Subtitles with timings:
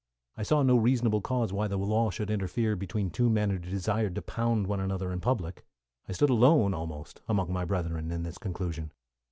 [0.35, 4.15] I saw no reasonable cause why the law should interfere between two men who desired
[4.15, 5.63] to pound one another in public;
[6.09, 8.93] I stood alone almost among my brethren in this conclusion.